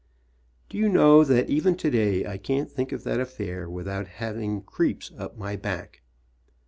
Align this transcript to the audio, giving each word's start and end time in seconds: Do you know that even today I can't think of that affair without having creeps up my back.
Do 0.67 0.79
you 0.79 0.89
know 0.89 1.23
that 1.23 1.47
even 1.47 1.77
today 1.77 2.25
I 2.25 2.39
can't 2.39 2.71
think 2.71 2.91
of 2.91 3.03
that 3.03 3.19
affair 3.19 3.69
without 3.69 4.07
having 4.07 4.63
creeps 4.63 5.11
up 5.15 5.37
my 5.37 5.55
back. 5.55 6.01